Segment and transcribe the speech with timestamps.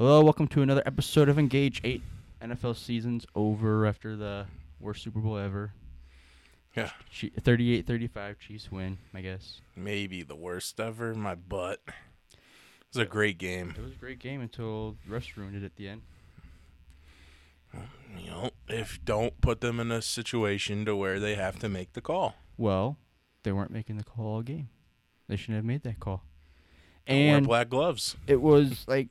[0.00, 1.82] Hello, welcome to another episode of Engage.
[1.84, 2.02] Eight
[2.40, 4.46] NFL seasons over after the
[4.80, 5.74] worst Super Bowl ever.
[6.74, 6.88] Yeah.
[7.12, 9.60] 38 35 Chiefs win, I guess.
[9.76, 11.14] Maybe the worst ever.
[11.14, 11.82] My butt.
[11.86, 13.74] It was a great game.
[13.76, 16.00] It was a great game until the rest ruined it at the end.
[18.16, 21.92] You know, if don't put them in a situation to where they have to make
[21.92, 22.36] the call.
[22.56, 22.96] Well,
[23.42, 24.70] they weren't making the call all game.
[25.28, 26.22] They shouldn't have made that call.
[27.06, 28.16] Don't And black gloves.
[28.26, 29.08] it was like,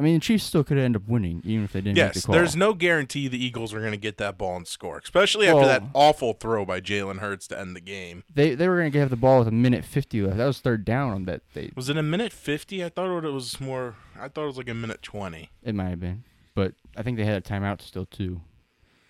[0.00, 2.14] I mean, the Chiefs still could end up winning even if they didn't make Yes,
[2.22, 2.34] the call.
[2.34, 5.66] there's no guarantee the Eagles are going to get that ball and score, especially after
[5.66, 8.24] that awful throw by Jalen Hurts to end the game.
[8.34, 10.38] they they were going to have the ball with a minute 50 left.
[10.38, 11.42] That was third down on that.
[11.52, 12.82] They Was it a minute 50?
[12.82, 13.96] I thought it was more.
[14.18, 15.50] I thought it was like a minute 20.
[15.62, 18.40] It might have been, but I think they had a timeout still too,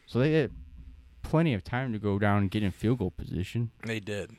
[0.06, 0.50] so they had
[1.22, 3.70] plenty of time to go down and get in field goal position.
[3.86, 4.32] They did.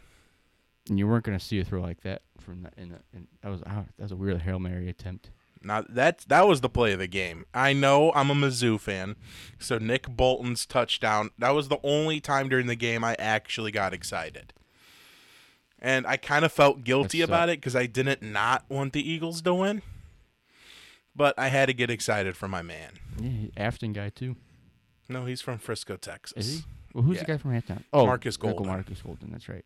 [0.90, 2.74] And you weren't going to see a throw like that from that.
[2.76, 5.30] In, the, in that was ah, that was a weird hail mary attempt.
[5.64, 7.46] Now that that was the play of the game.
[7.54, 9.16] I know I'm a Mizzou fan,
[9.60, 11.30] so Nick Bolton's touchdown.
[11.38, 14.54] That was the only time during the game I actually got excited,
[15.80, 19.42] and I kind of felt guilty about it because I didn't not want the Eagles
[19.44, 19.82] to win,
[21.16, 22.94] but I had to get excited for my man.
[23.20, 24.36] Yeah, Afton guy too.
[25.10, 26.38] No, he's from Frisco, Texas.
[26.48, 26.66] Is he?
[26.94, 27.24] Well, who's Yeah.
[27.24, 27.84] the guy from Afton?
[27.94, 28.66] Oh, Marcus Golden.
[28.68, 29.32] Marcus Golden.
[29.32, 29.66] That's right.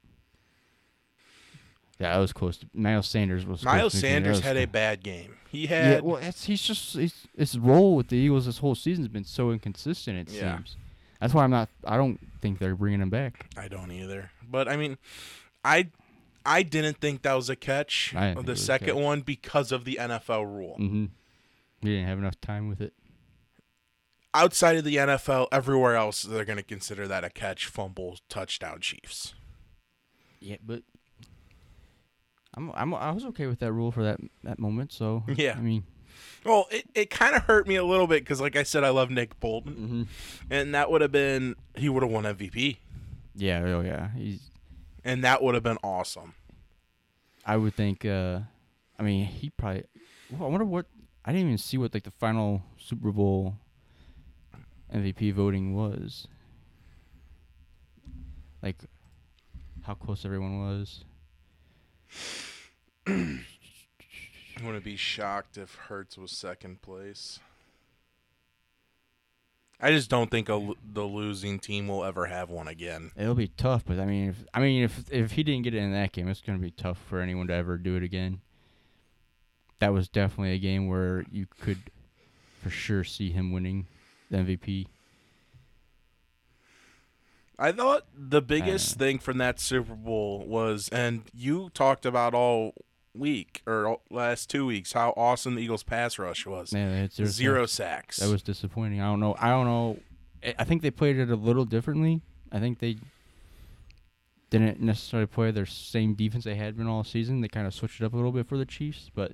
[2.00, 2.58] Yeah, that was close.
[2.58, 3.64] To, Miles Sanders was.
[3.64, 5.36] Miles to Sanders was had a bad game.
[5.50, 5.86] He had.
[5.86, 9.04] Yeah, had well, it's, he's just he's, his role with the Eagles this whole season
[9.04, 10.30] has been so inconsistent.
[10.30, 10.58] It Yeah.
[10.58, 10.76] seems.
[11.22, 11.70] That's why I'm not.
[11.86, 13.48] I don't think they're bringing him back.
[13.58, 14.32] I don't either.
[14.48, 14.98] But I mean,
[15.64, 15.90] I
[16.46, 18.14] I didn't think that was a catch.
[18.16, 19.04] I didn't the was second catch.
[19.04, 20.76] one because of the NFL rule.
[20.78, 21.06] Mm-hmm.
[21.82, 22.94] He didn't have enough time with it.
[24.34, 28.82] outside of the NFL, everywhere else they're going to consider that a catch, fumble, touchdown,
[28.82, 29.34] Chiefs.
[30.42, 30.84] Yeah, but
[32.56, 34.92] I'm I'm I was okay with that rule for that that moment.
[34.92, 35.56] So Yeah.
[35.58, 35.84] I mean,
[36.46, 38.90] Well, it, it kind of hurt me a little bit because, like I said, I
[38.90, 40.04] love Nick Bolton, mm-hmm.
[40.50, 42.78] and that would have been he would have won MVP,
[43.36, 44.50] yeah, oh yeah, he's.
[45.04, 46.34] and that would have been awesome.
[47.46, 48.06] I would think.
[48.06, 48.40] uh
[48.98, 49.84] I mean, he probably.
[50.32, 50.86] Well, I wonder what.
[51.26, 53.56] I didn't even see what like the final Super Bowl
[54.94, 56.28] MVP voting was.
[58.62, 58.78] Like,
[59.84, 61.04] how close everyone was.
[63.08, 63.40] I
[64.64, 67.40] wouldn't be shocked if Hurts was second place.
[69.82, 73.12] I just don't think a, the losing team will ever have one again.
[73.18, 75.80] It'll be tough, but I mean, if I mean if if he didn't get it
[75.80, 78.40] in that game, it's gonna be tough for anyone to ever do it again.
[79.80, 81.92] That was definitely a game where you could,
[82.64, 83.88] for sure, see him winning
[84.32, 84.88] the MVP.
[87.60, 89.00] I thought the biggest Uh.
[89.00, 92.74] thing from that Super Bowl was, and you talked about all
[93.16, 96.74] week or last two weeks how awesome the Eagles' pass rush was.
[96.74, 97.28] Yeah, it's zero.
[97.28, 98.18] Uh, zero sacks.
[98.18, 99.02] That was disappointing.
[99.02, 99.36] I don't know.
[99.40, 100.00] I don't know.
[100.44, 102.22] I- I think they played it a little differently.
[102.52, 102.98] I think they
[104.50, 107.42] didn't necessarily play their same defense they had been all season.
[107.42, 109.32] They kind of switched it up a little bit for the Chiefs, but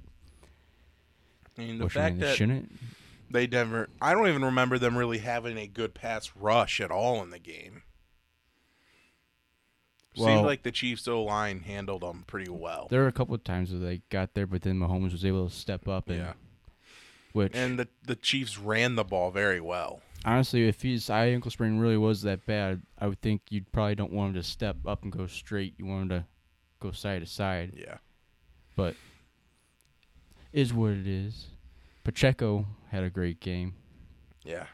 [1.57, 2.71] I mean, the fact they that shouldn't.
[3.29, 7.21] they never, I don't even remember them really having a good pass rush at all
[7.21, 7.83] in the game.
[10.17, 12.87] Well- Seemed like the Chiefs' O line handled them pretty well.
[12.89, 15.47] There were a couple of times where they got there, but then Mahomes was able
[15.49, 16.33] to step up and Yeah.
[17.33, 20.01] which And the the Chiefs ran the ball very well.
[20.25, 23.95] honestly, if his eye ankle sprain really was that bad, I would think you probably
[23.95, 25.75] don't want him to step up and go straight.
[25.77, 26.25] You want him to
[26.81, 27.73] go side to side.
[27.77, 27.97] Yeah.
[28.75, 28.95] But
[30.51, 31.47] is what it is.
[32.03, 33.75] Pacheco had a great game.
[34.43, 34.65] Yeah.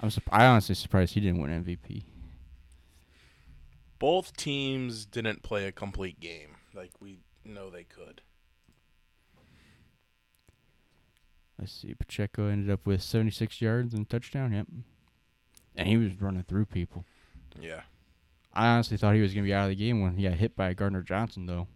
[0.00, 2.02] I'm sup- I honestly surprised he didn't win MVP.
[4.00, 8.22] Both teams didn't play a complete game like we know they could.
[11.58, 11.94] Let's see.
[11.94, 14.52] Pacheco ended up with 76 yards and a touchdown.
[14.52, 14.66] Yep.
[15.76, 17.04] And he was running through people.
[17.60, 17.82] Yeah.
[18.52, 20.56] I honestly thought he was gonna be out of the game when he got hit
[20.56, 21.68] by Gardner Johnson, though.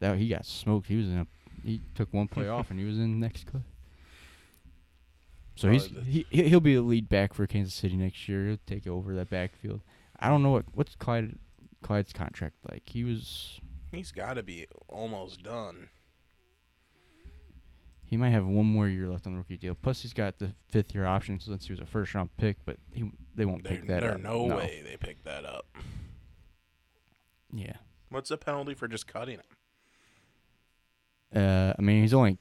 [0.00, 0.86] That he got smoked.
[0.86, 1.26] He was in a.
[1.64, 3.62] He took one play off and he was in the next play.
[5.56, 8.46] So he's Probably he- he'll be the lead back for Kansas City next year.
[8.46, 9.80] He'll take over that backfield.
[10.18, 11.38] I don't know what what's Clyde
[11.82, 12.82] Clyde's contract like.
[12.86, 13.60] He was
[13.92, 15.88] He's got to be almost done.
[18.04, 19.74] he might have one more year left on the rookie deal.
[19.74, 22.76] Plus he's got the fifth year option since he was a first round pick, but
[22.92, 24.22] he they won't There, pick that there up.
[24.22, 25.66] There's no, way they pick that up.
[27.52, 27.76] Yeah.
[28.10, 29.42] What's the penalty for just cutting him?
[31.42, 32.38] Uh, I mean he's only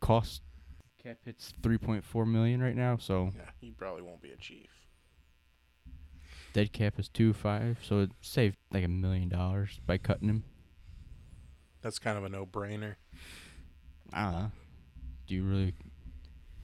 [0.00, 0.42] cost
[1.02, 4.36] cap hits three point four million right now, so Yeah, he probably won't be a
[4.36, 4.70] chief.
[6.52, 10.44] Dead cap is two five, so it saved like a million dollars by cutting him.
[11.82, 12.96] That's kind of a no-brainer.
[14.12, 14.50] I don't know.
[15.26, 15.74] Do you really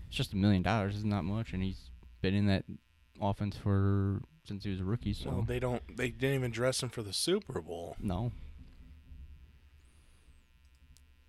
[0.09, 0.95] It's just a million dollars.
[0.97, 1.91] It's not much, and he's
[2.21, 2.65] been in that
[3.21, 5.13] offense for since he was a rookie.
[5.15, 5.83] So Well, they don't.
[5.97, 7.97] They didn't even dress him for the Super Bowl.
[8.01, 8.33] no,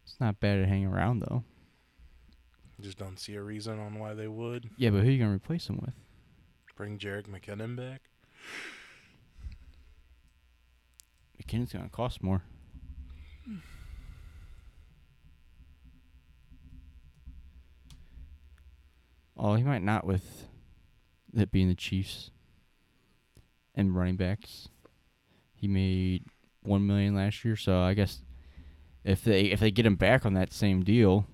[0.04, 1.44] it's not bad to hang around though.
[2.80, 5.34] Just don't see a reason on why they would Yeah, but who are you gonna
[5.36, 5.94] replace him with?
[6.76, 8.02] bring Jerick McKinnon back.
[11.42, 12.44] McKinnon's gonna cost more.
[19.40, 20.48] Oh, he might not with
[21.36, 22.32] it being the Chiefs
[23.76, 24.68] and running backs.
[25.54, 26.26] He made
[26.64, 28.22] one million last year, so I guess
[29.04, 31.28] if they if they get him back on that same deal,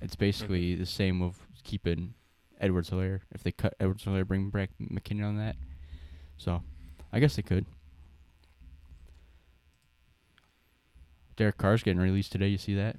[0.00, 2.14] it's basically the same of keeping
[2.58, 3.20] Edwards Helaire.
[3.30, 5.56] If they cut Edwards Helaire, bring back McKinnon on that.
[6.42, 6.60] So,
[7.12, 7.66] I guess they could.
[11.36, 12.48] Derek Carr's getting released today.
[12.48, 12.96] You see that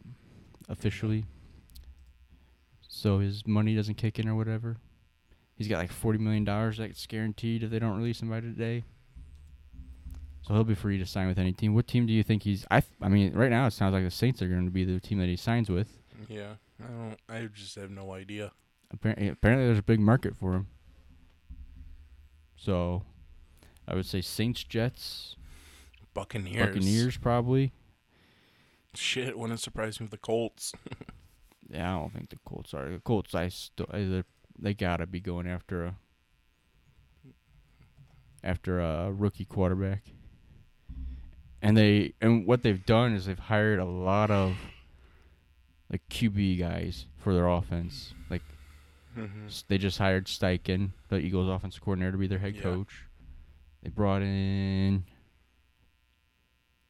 [0.70, 1.26] officially.
[2.88, 4.78] So his money doesn't kick in or whatever.
[5.56, 8.86] He's got like forty million dollars that's guaranteed if they don't release him by today.
[10.42, 11.74] So he'll be free to sign with any team.
[11.74, 12.66] What team do you think he's?
[12.72, 14.86] I th- I mean, right now it sounds like the Saints are going to be
[14.86, 16.00] the team that he signs with.
[16.30, 17.18] Yeah, I don't.
[17.30, 18.52] I just have no idea.
[18.92, 20.68] Apparently, apparently there's a big market for him.
[22.56, 23.04] So,
[23.88, 25.36] I would say Saints, Jets,
[26.14, 26.68] Buccaneers.
[26.68, 27.74] Buccaneers, probably.
[28.96, 30.74] Shit, wouldn't surprise me with the Colts.
[31.70, 32.90] Yeah, I don't think the Colts are.
[32.90, 34.24] The Colts, I still, they
[34.60, 35.96] they gotta be going after a
[38.44, 40.04] after a rookie quarterback.
[41.62, 44.56] And they and what they've done is they've hired a lot of
[45.90, 48.14] like QB guys for their offense.
[48.30, 48.44] Like
[49.18, 49.48] mm-hmm.
[49.70, 52.62] they just hired Steichen, the Eagles' offensive coordinator, to be their head Yeah.
[52.62, 53.06] coach.
[53.84, 55.04] They brought in.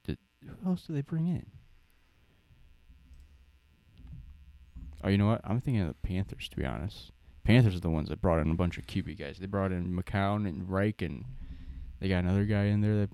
[0.06, 1.48] Did, who else did they bring in?
[5.04, 5.42] Oh, you know what?
[5.44, 6.48] I'm thinking of the Panthers.
[6.50, 7.12] To be honest,
[7.44, 9.40] Panthers are the ones that brought in a bunch of QB guys.
[9.40, 11.26] They brought in McCown and Reich, and
[12.00, 12.96] they got another guy in there.
[12.96, 13.10] That,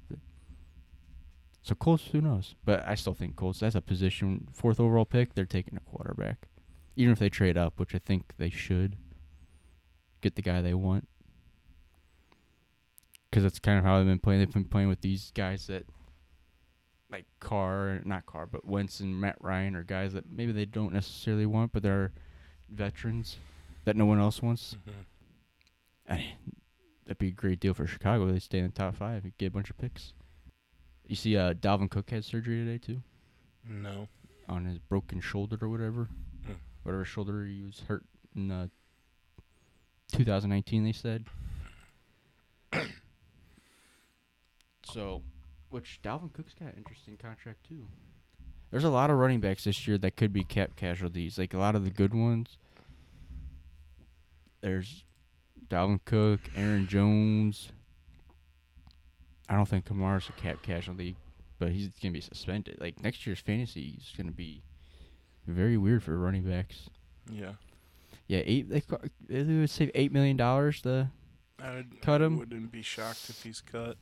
[1.62, 2.56] so Colts, who knows?
[2.66, 3.62] But I still think Colts.
[3.62, 5.36] That's a position fourth overall pick.
[5.36, 6.50] They're taking a quarterback,
[6.98, 8.98] even if they trade up, which I think they should.
[10.22, 11.08] Get the guy they want.
[13.30, 14.40] Because that's kind of how they've been playing.
[14.40, 15.86] They've been playing with these guys that,
[17.12, 20.94] like Carr, not Carr, but Wentz and Matt Ryan are guys that maybe they don't
[20.94, 22.12] necessarily want, but they're
[22.70, 23.38] veterans
[23.86, 24.76] that no one else wants.
[24.88, 26.14] Mm-hmm.
[26.14, 26.26] I,
[27.06, 28.26] that'd be a great deal for Chicago.
[28.32, 30.14] They stay in the top five and get a bunch of picks.
[31.08, 33.02] You see, uh, Dalvin Cook had surgery today too
[33.68, 34.08] No.
[34.48, 36.10] on his broken shoulder or whatever,
[36.46, 36.54] Hmm.
[36.84, 38.06] whatever shoulder he was hurt
[38.36, 38.68] in uh,
[40.14, 40.84] 2019.
[40.84, 41.26] They said.
[44.94, 45.22] So,
[45.70, 47.86] which Dalvin Cook's got an interesting contract too.
[48.72, 51.38] There's a lot of running backs this year that could be cap casualties.
[51.40, 52.58] Like a lot of the good ones.
[54.62, 55.04] There's
[55.70, 57.70] Dalvin Cook, Aaron Jones.
[59.48, 61.16] I don't think Kamara's a cap casualty,
[61.58, 62.78] but he's gonna be suspended.
[62.80, 64.62] Like next year's fantasy is gonna be
[65.48, 66.90] very weird for running backs.
[67.32, 67.54] Yeah.
[68.28, 68.70] Yeah, eight.
[68.70, 68.98] They, ca-
[69.28, 70.82] they would save eight million dollars.
[70.84, 71.08] The
[71.62, 72.38] I would, Cut him.
[72.38, 73.98] Wouldn't be shocked if he's cut.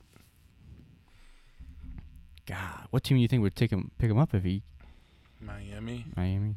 [2.47, 4.63] God, what team do you think would take him, pick him up if he
[5.41, 6.05] Miami.
[6.15, 6.55] Miami?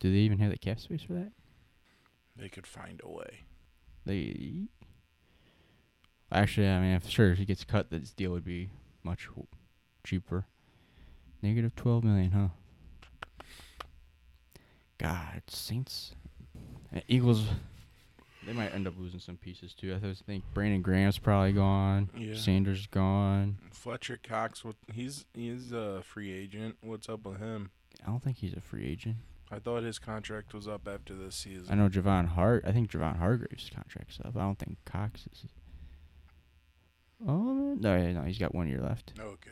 [0.00, 1.32] Do they even have the cap space for that?
[2.36, 3.40] They could find a way.
[4.06, 4.68] They
[6.32, 8.70] actually, I mean, if sure if he gets cut, this deal would be
[9.02, 9.28] much
[10.04, 10.46] cheaper.
[11.42, 12.48] Negative twelve million, huh?
[14.98, 16.14] God, Saints,
[16.94, 17.44] uh, Eagles.
[18.46, 19.94] They might end up losing some pieces too.
[19.94, 22.10] I think Brandon Graham's probably gone.
[22.16, 22.34] Yeah.
[22.34, 23.58] Sanders gone.
[23.70, 24.64] Fletcher Cox.
[24.64, 24.76] What?
[24.92, 26.76] He's he's a free agent.
[26.80, 27.70] What's up with him?
[28.04, 29.16] I don't think he's a free agent.
[29.50, 31.66] I thought his contract was up after this season.
[31.70, 32.64] I know Javon Hart.
[32.66, 34.34] I think Javon Hargrave's contract's up.
[34.36, 35.44] I don't think Cox is.
[37.26, 39.12] Oh no, yeah, no, he's got one year left.
[39.20, 39.50] Okay.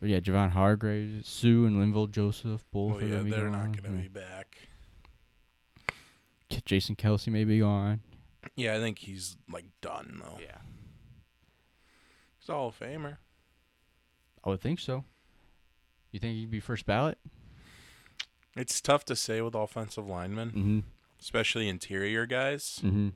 [0.00, 3.96] But yeah, Javon Hargrave, Suh, and Linval Joseph both oh, are yeah, they're not going
[3.96, 4.58] to be back.
[6.66, 8.00] Jason Kelce may be gone.
[8.54, 10.38] Yeah, I think he's like done though.
[10.40, 10.58] Yeah,
[12.38, 13.16] He's a Hall of Famer.
[14.44, 15.04] I would think so.
[16.12, 17.18] You think he'd be first ballot?
[18.56, 20.78] It's tough to say with offensive linemen, Mm-hmm.
[21.20, 23.08] especially interior guys, Mm-hmm.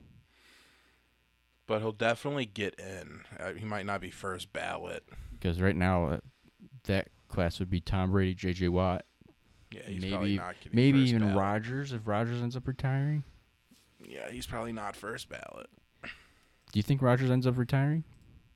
[1.67, 3.21] but he'll definitely get in.
[3.39, 5.05] Uh, he might not be first ballot.
[5.33, 6.19] Because right now, uh,
[6.85, 8.69] that class would be Tom Brady, J.J.
[8.69, 9.05] Watt,
[9.71, 11.37] Yeah, he's Maybe- probably not getting maybe first even ballot.
[11.39, 13.23] Rodgers if Rodgers ends up retiring.
[14.03, 15.69] Yeah, he's probably not first ballot.
[16.03, 18.05] Do you think Rodgers ends up retiring?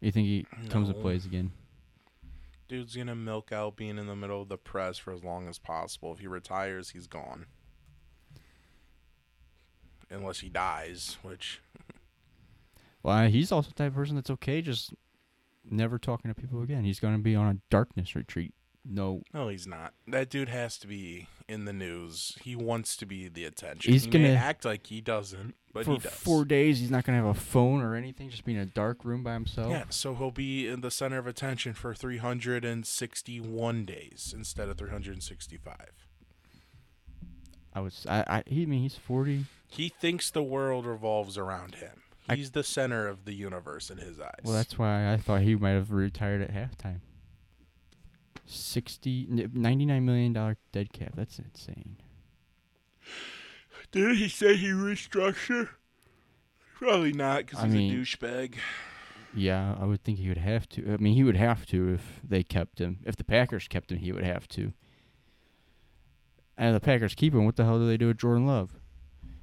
[0.00, 1.52] You think he comes and plays again?
[2.68, 5.58] Dude's gonna milk out being in the middle of the press for as long as
[5.58, 6.12] possible.
[6.12, 7.46] If he retires, he's gone.
[10.10, 11.60] unless he dies, which
[13.02, 14.94] Well, he's also the type of person that's okay just
[15.68, 16.84] never talking to people again.
[16.84, 18.54] He's going to be on a darkness retreat.
[18.84, 19.94] No, no, he's not.
[20.06, 22.36] That dude has to be in the news.
[22.42, 23.92] He wants to be the attention.
[23.92, 26.12] He's he gonna- act like he doesn't, but for he does.
[26.12, 28.30] four days he's not going to have a phone or anything.
[28.30, 29.70] Just be in a dark room by himself.
[29.70, 35.74] Yeah, so he'll be in the center of attention for 361 days instead of 365.
[37.76, 38.06] I was.
[38.08, 38.24] I.
[38.28, 38.42] I.
[38.46, 38.62] He.
[38.62, 39.46] I mean, he's forty.
[39.66, 42.02] He thinks the world revolves around him.
[42.28, 44.40] I- He's the center of the universe in his eyes.
[44.44, 47.00] Well, that's why I thought he might have retired at halftime.
[48.46, 51.12] 60, n- 99 million dollar dead cap.
[51.14, 51.96] That's insane.
[53.92, 55.68] Did he say he restructure?
[56.74, 58.54] Probably not, because he's mean- a douchebag.
[59.36, 60.92] Yeah, I would think he would have to.
[60.94, 63.00] I mean, he would have to if they kept him.
[63.04, 64.72] If the Packers kept him, he would have to.
[66.56, 67.44] And the Packers keep him.
[67.44, 68.76] What the hell do they do with Jordan Love?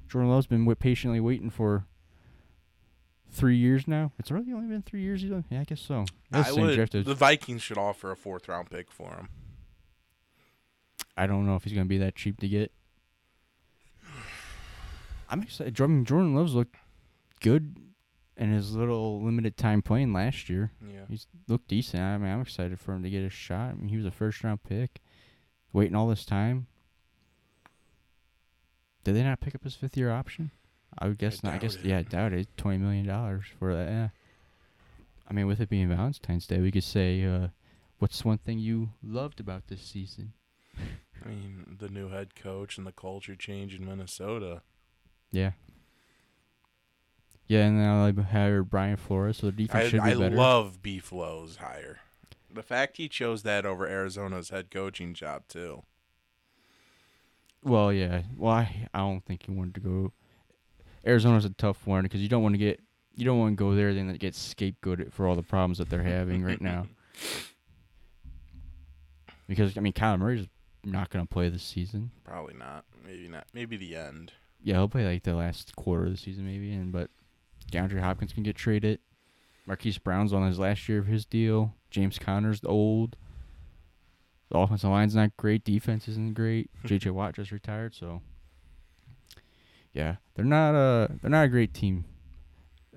[0.08, 1.86] Jordan Love's been patiently waiting for
[3.32, 4.12] three years now.
[4.18, 5.22] It's really only been three years.
[5.24, 6.04] Yeah, I guess so.
[6.30, 6.74] That's I the would.
[6.76, 9.28] draft as- The Vikings should offer a fourth round pick for him.
[11.16, 12.72] I don't know if he's gonna be that cheap to get.
[15.28, 15.74] I'm excited.
[15.74, 16.76] Jordan Jordan Love's looked
[17.40, 17.76] good
[18.36, 20.72] in his little limited time playing last year.
[20.86, 21.04] Yeah.
[21.08, 22.02] He's looked decent.
[22.02, 23.70] I mean, I'm excited for him to get a shot.
[23.70, 25.00] I mean, he was a first round pick,
[25.72, 26.66] waiting all this time.
[29.04, 30.50] Did they not pick up his fifth year option?
[30.98, 31.54] I would guess not.
[31.54, 31.84] I guess it.
[31.84, 32.48] yeah, I doubt it.
[32.56, 33.88] Twenty million dollars for that.
[33.88, 34.08] Yeah.
[35.28, 37.48] I mean, with it being Valentine's Day, we could say, uh,
[37.98, 40.34] "What's one thing you loved about this season?"
[41.24, 44.62] I mean, the new head coach and the culture change in Minnesota.
[45.30, 45.52] Yeah.
[47.46, 50.36] Yeah, and now they hired Brian Flores, so the defense I, should be I better.
[50.36, 52.00] love B Flow's hire.
[52.52, 55.82] The fact he chose that over Arizona's head coaching job too.
[57.62, 58.22] well, yeah.
[58.36, 60.12] Well, I, I don't think he wanted to go.
[61.06, 62.80] Arizona's a tough one because you don't want to get
[63.14, 66.02] you don't want to go there then get scapegoated for all the problems that they're
[66.02, 66.86] having right now.
[69.48, 70.46] Because I mean, Kyler Murray's
[70.82, 72.10] not going to play this season.
[72.24, 72.84] Probably not.
[73.04, 73.44] Maybe not.
[73.52, 74.32] Maybe the end.
[74.62, 77.10] Yeah, he'll play like the last quarter of the season maybe, and but
[77.70, 79.00] DeAndre Hopkins can get traded.
[79.66, 81.74] Marquise Brown's on his last year of his deal.
[81.90, 83.16] James Conner's old.
[84.50, 85.64] The offensive line's not great.
[85.64, 86.70] Defense isn't great.
[86.84, 87.10] J.J.
[87.10, 88.22] Watt just retired, so
[89.92, 92.04] yeah, they're not a they're not a great team.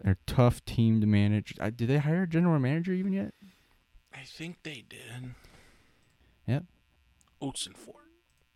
[0.01, 1.55] They're a tough team to manage.
[1.59, 3.33] Uh, did they hire a general manager even yet?
[4.13, 5.33] I think they did.
[6.47, 6.63] Yep.
[7.41, 8.05] Otzenford.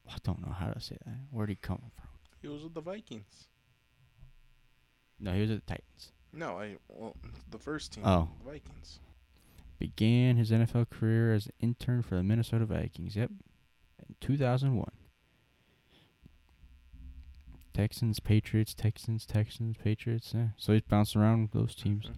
[0.07, 1.15] I don't know how to say that.
[1.31, 2.07] Where'd he come from?
[2.41, 3.47] He was with the Vikings.
[5.19, 6.11] No, he was at the Titans.
[6.31, 7.15] No, I well
[7.49, 8.03] the first team.
[8.05, 8.29] Oh.
[8.43, 8.99] The Vikings.
[9.79, 13.15] Began his NFL career as an intern for the Minnesota Vikings.
[13.15, 13.31] Yep.
[14.07, 14.91] In 2001.
[17.73, 20.33] Texans, Patriots, Texans, Texans, Patriots.
[20.35, 20.49] Yeah.
[20.57, 22.05] So he's bounced around with those teams.
[22.07, 22.13] Mhm.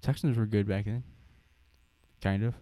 [0.00, 1.04] Texans were good back then.
[2.20, 2.54] Kind of.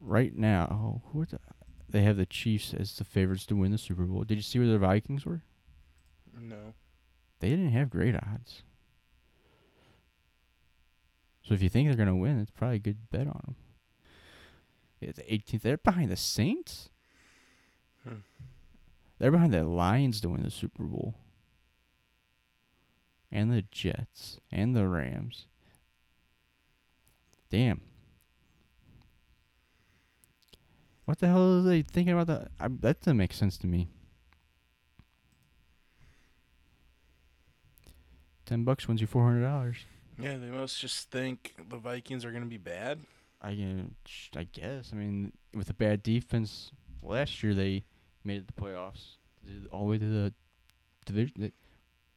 [0.00, 1.40] Right now, oh, who are the,
[1.88, 4.24] they have the Chiefs as the favorites to win the Super Bowl.
[4.24, 5.42] Did you see where the Vikings were?
[6.38, 6.74] No.
[7.40, 8.62] They didn't have great odds.
[11.42, 13.56] So if you think they're gonna win, it's probably a good bet on them.
[15.00, 15.62] Yeah, the 18th.
[15.62, 16.90] They're behind the Saints.
[18.02, 18.16] Hmm.
[19.18, 21.14] They're behind the Lions to win the Super Bowl.
[23.32, 25.46] And the Jets and the Rams.
[27.50, 27.80] Damn.
[31.06, 32.50] What the hell are they thinking about that?
[32.58, 33.88] I, that doesn't make sense to me.
[38.44, 39.76] Ten bucks wins you four hundred dollars.
[40.20, 43.00] Yeah, they must just think the Vikings are gonna be bad.
[43.42, 44.90] I uh, I guess.
[44.92, 46.70] I mean, with a bad defense,
[47.02, 47.84] last year they
[48.26, 49.16] made it the playoffs,
[49.70, 50.34] all the way to the
[51.04, 51.52] division the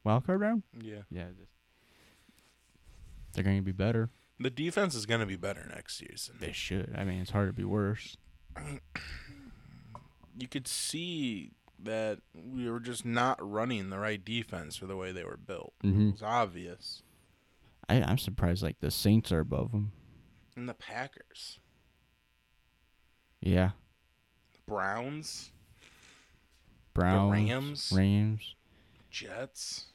[0.04, 0.62] wild card round.
[0.80, 1.02] Yeah.
[1.10, 1.48] Yeah, th-
[3.32, 4.10] they're going to be better.
[4.42, 6.36] The defense is gonna be better next season.
[6.40, 6.94] They should.
[6.96, 8.16] I mean, it's hard to be worse.
[8.56, 8.80] I mean,
[10.38, 11.52] you could see
[11.82, 15.74] that we were just not running the right defense for the way they were built.
[15.84, 16.08] Mm-hmm.
[16.14, 17.02] It's obvious.
[17.86, 18.62] I I'm surprised.
[18.62, 19.92] Like the Saints are above them.
[20.56, 21.58] And the Packers,
[23.42, 23.72] Yeah,
[24.66, 25.52] Browns,
[26.94, 27.92] Browns, Rams.
[27.94, 28.54] Rams.
[29.10, 29.86] Jets,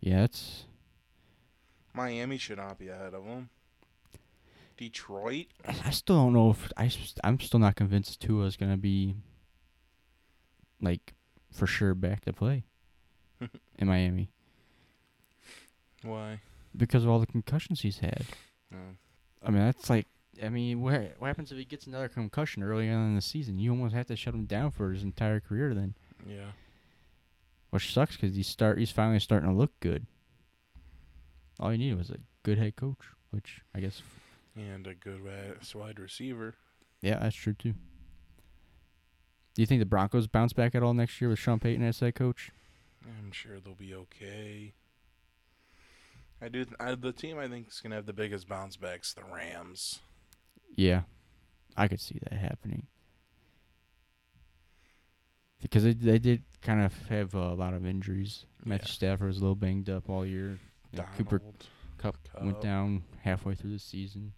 [0.00, 0.64] it's.
[1.94, 3.50] Miami should not be ahead of them.
[4.76, 6.90] Detroit, I still don't know if I.
[7.22, 9.16] I'm still not convinced Tua is gonna be.
[10.80, 11.14] Like,
[11.52, 12.64] for sure back to play.
[13.78, 14.30] in Miami
[16.02, 16.40] why?
[16.76, 18.24] because of all the concussions he's had.
[18.70, 18.78] No.
[19.44, 20.06] I mean, that's like.
[20.42, 23.58] I mean, what what happens if he gets another concussion early on in the season?
[23.58, 25.74] You almost have to shut him down for his entire career.
[25.74, 25.94] Then
[26.26, 26.52] Yeah.
[27.70, 30.06] which sucks because he's start he's finally starting to look good.
[31.60, 32.98] All he needed was a good head coach,
[33.30, 34.02] which I guess
[34.56, 35.20] And a good
[35.74, 36.54] wide receiver.
[37.02, 37.74] yeah, that's true too.
[39.54, 42.00] Do you think the Broncos bounce back at all next year with Sean Payton as
[42.00, 42.50] head coach?
[43.04, 44.72] I'm sure they'll be okay.
[46.40, 46.64] I do.
[46.64, 50.00] Th- I, the team I think is gonna have the biggest bounce backs the Rams.
[50.74, 51.02] Yeah,
[51.76, 52.86] I could see that happening.
[55.60, 58.46] Because they they did kind of have a lot of injuries.
[58.64, 58.92] Matthew Yeah.
[58.92, 60.58] Stafford was a little banged up all year.
[61.16, 61.66] Cooper Donald.
[61.98, 64.32] Kupp went down halfway through the season.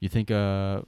[0.00, 0.82] You think uh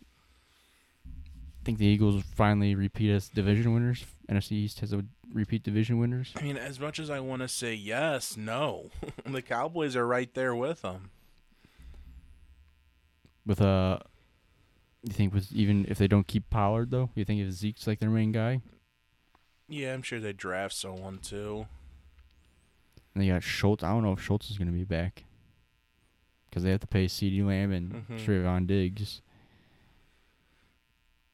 [1.65, 4.05] think the Eagles finally repeat as division winners?
[4.31, 6.33] NFC East has a repeat division winners?
[6.37, 8.91] I mean, as much as I want to say yes, no.
[9.27, 11.11] the Cowboys are right there with them.
[13.47, 13.99] With uh
[15.03, 17.11] you think with even if they don't keep Pollard though?
[17.15, 18.61] You think if Zeke's like their main guy?
[19.69, 21.67] Yeah, I'm sure they draft someone too.
[23.15, 23.85] And they got Schultz.
[23.85, 25.25] I don't know if Schultz is going to be back.
[26.49, 28.19] Because they have to pay CeeDee Lamb and Mhm.
[28.25, 29.21] Trevon Diggs.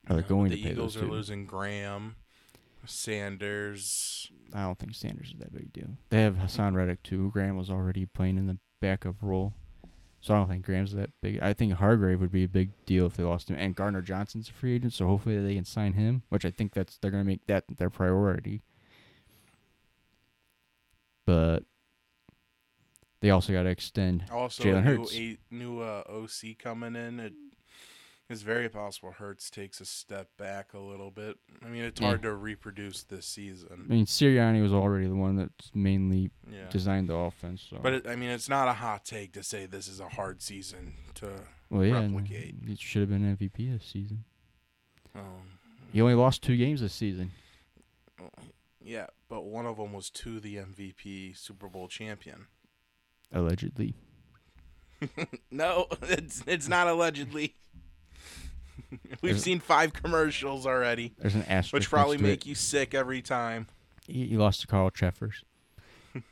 [0.08, 1.12] Are they're Uh, going the to pay Eagles those are two.
[1.12, 2.16] losing Graham,
[2.86, 4.30] Sanders.
[4.52, 5.96] I don't think Sanders is that big deal.
[6.08, 7.30] They have Haason Reddick too.
[7.30, 9.52] Graham was already playing in the backup role.
[10.20, 11.40] So I don't think Graham's that big.
[11.40, 13.56] I think Hargrave would be a big deal if they lost him.
[13.58, 16.74] And Gardner Johnson's a free agent, so hopefully they can sign him, which I think
[16.74, 18.62] that's they're gonna make that their priority.
[21.24, 21.60] But
[23.20, 25.14] they also gotta extend Also, Jalen a new, Hurts.
[25.16, 27.32] a, new uh, OC coming in.
[28.30, 31.36] It is very possible Hurts takes a step back a little bit.
[31.64, 32.06] I mean, it's Yeah.
[32.06, 33.86] hard to reproduce this season.
[33.90, 36.68] I mean Sirianni was already the one that's mainly Yeah.
[36.68, 37.60] designed the offense.
[37.68, 37.80] So.
[37.82, 40.42] But it, I mean, it's not a hot take to say this is a hard
[40.42, 41.44] season to.
[41.70, 42.54] well, yeah, replicate.
[42.64, 44.22] he should have been MVP this season.
[45.12, 45.58] Um,
[45.92, 47.32] He only lost two games this season.
[48.80, 52.46] yeah, but one of them was to the MVP Super Bowl champion.
[53.32, 53.94] Allegedly.
[55.50, 57.56] No, it's it's not allegedly.
[59.20, 61.72] We've There's- seen five commercials already, There's an asterisk.
[61.74, 62.26] which probably to it.
[62.26, 63.66] make you sick every time.
[64.06, 65.44] You, he lost to Carl Cheffers.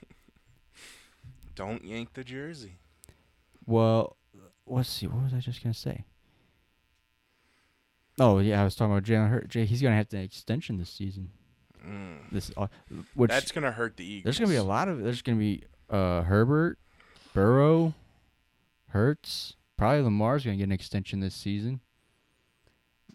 [1.54, 2.76] Don't yank the jersey.
[3.66, 4.16] Well,
[4.66, 5.06] let's see.
[5.06, 6.04] What was I just gonna say?
[8.20, 9.48] Oh yeah, I was talking about Jalen Hurts.
[9.48, 11.30] Jay, he's gonna have to extension this season.
[11.86, 12.18] Mm.
[12.32, 12.66] This, uh,
[13.14, 14.24] which That's gonna hurt the Eagles.
[14.24, 15.02] there's gonna be a lot of.
[15.02, 16.78] There's gonna be uh Herbert,
[17.34, 17.94] Burrow,
[18.88, 19.54] Hurts.
[19.76, 21.80] Probably Lamar's gonna get an extension this season.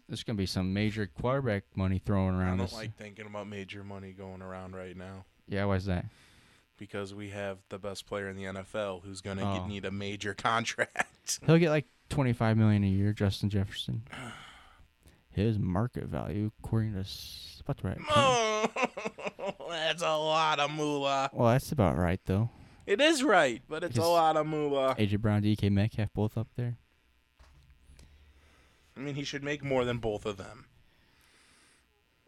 [0.08, 2.44] There's gonna be some major quarterback money thrown around.
[2.54, 2.72] I don't this.
[2.74, 6.06] like thinking about major money going around right now yeah, why's that?
[6.76, 9.58] because we have the best player in the NFL who's gonna Oh.
[9.60, 11.40] get, need a major contract.
[11.46, 14.02] He'll get like twenty five million a year, Justin Jefferson.
[15.30, 16.98] His market value, according to
[17.64, 17.98] what's right?
[18.14, 18.68] Oh,
[19.68, 21.28] that's a lot of moolah.
[21.32, 22.50] Well, that's about right though.
[22.86, 24.94] It is right, but it's a lot of moolah.
[24.96, 26.76] AJ Brown, DK Metcalf, both up there.
[28.96, 30.66] I mean, he should make more than both of them.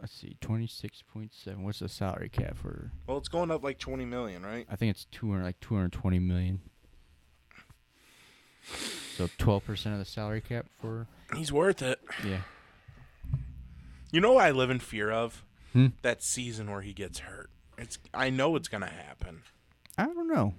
[0.01, 1.63] Let's see, twenty six point seven.
[1.63, 2.91] What's the salary cap for?
[3.07, 4.67] Well, it's going up like twenty million, right?
[4.71, 6.61] I think it's two hundred, like two hundred twenty million.
[9.17, 11.99] So twelve percent of the salary cap for He's worth it.
[12.25, 12.43] yeah.
[14.13, 15.43] You know what I live in fear of?
[15.73, 15.89] Hmm?
[16.03, 17.51] That season where he gets hurt.
[17.79, 19.43] It's I know it's gonna happen.
[19.97, 20.55] I don't know.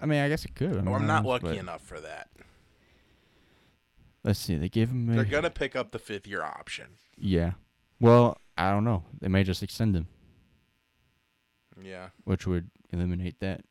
[0.00, 0.84] I mean, I guess it could.
[0.84, 2.28] Well, I'm mean, not lucky but enough for that.
[4.24, 4.56] Let's see.
[4.56, 5.08] They give him.
[5.10, 6.86] A, They're gonna pick up the fifth year option.
[7.18, 7.52] Yeah.
[8.00, 9.04] Well, I don't know.
[9.20, 10.06] They may just extend him,
[11.80, 12.10] Yeah.
[12.24, 13.64] which would eliminate that.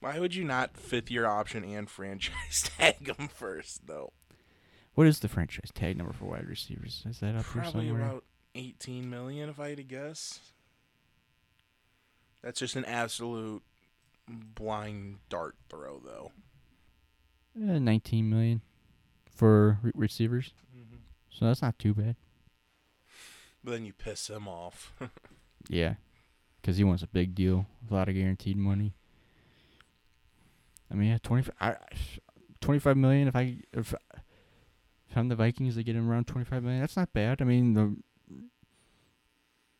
[0.00, 4.12] Why would you not fifth year option and franchise tag him first though?
[4.94, 7.02] What is the franchise tag number for wide receivers?
[7.08, 8.06] Is that up Probably somewhere?
[8.08, 10.40] about eighteen million if I had to guess.
[12.42, 13.62] That's just an absolute
[14.28, 16.32] blind dart throw though.
[17.56, 18.60] Eh, 19 million
[19.34, 20.52] for re- receivers.
[21.30, 22.16] So that's not too bad.
[23.62, 24.94] But then you piss him off.
[25.70, 25.94] Yeah,
[26.60, 28.92] because he wants a big deal, a lot of guaranteed money.
[30.90, 31.76] I mean, yeah, 20, I,
[32.60, 33.28] 25 million.
[33.28, 33.94] If I if,
[35.08, 36.80] if I'm the Vikings, they get him around 25 million.
[36.80, 37.40] That's not bad.
[37.40, 37.96] I mean the.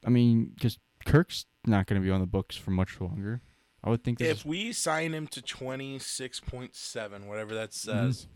[0.07, 3.43] I mean, because Kirk's not going to be on the books for much longer.
[3.83, 7.55] I would think this if is, we sign him to twenty six point seven, whatever
[7.55, 8.31] that Mm-hmm.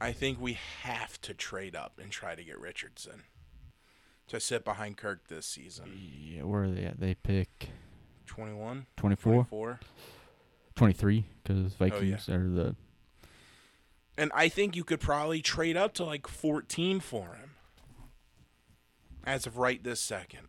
[0.00, 3.24] I think we have to trade up and try to get Richardson
[4.28, 5.92] to sit behind Kirk this season.
[5.94, 7.00] yeah, where are they at?
[7.00, 7.68] They pick
[8.26, 9.80] 21, 24, 24.
[10.76, 12.76] 23 because Oh, Vikings are the
[14.16, 17.50] And I think you could probably trade up to like 14 for him.
[19.24, 20.48] As of right this second.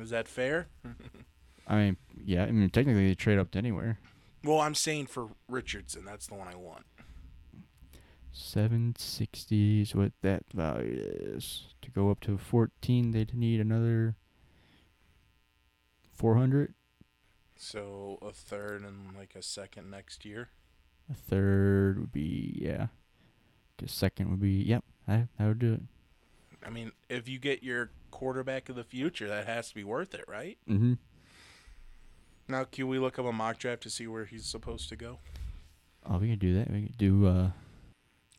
[0.00, 0.68] Is that fair?
[1.66, 2.44] I mean, yeah.
[2.44, 3.98] I mean, technically they trade up to anywhere.
[4.42, 6.84] Well, I'm saying for Richardson, that's the one I want.
[8.32, 11.74] Seven sixty is what that value is.
[11.82, 14.16] To go up to fourteen, they'd need another
[16.12, 16.74] four hundred.
[17.56, 20.48] So a third and like a second next year.
[21.10, 22.86] A third would be yeah.
[23.82, 24.84] A second would be yep.
[25.08, 25.82] I that would do it.
[26.64, 30.14] I mean, if you get your quarterback of the future, that has to be worth
[30.14, 30.58] it, right?
[30.68, 30.94] Mm-hmm.
[32.50, 35.18] Now, can we look up a mock draft to see where he's supposed to go?
[36.04, 36.68] Oh, we can do that.
[36.70, 37.26] We can do.
[37.28, 37.50] uh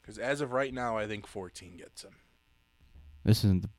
[0.02, 2.12] Because as of right now, I think 14 gets him.
[3.24, 3.70] This isn't the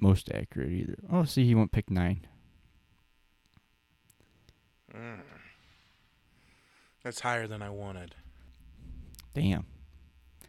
[0.00, 0.94] most accurate either.
[1.10, 2.26] Oh, see, he went pick nine.
[4.94, 5.20] Mm.
[7.02, 8.14] That's higher than I wanted.
[9.34, 9.64] Damn,